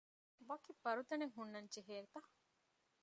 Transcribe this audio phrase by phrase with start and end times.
[0.49, 2.19] ވަކި ބަރުދަނެއް ހުންނަންޖެހޭތަ؟